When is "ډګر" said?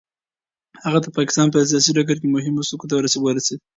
1.97-2.17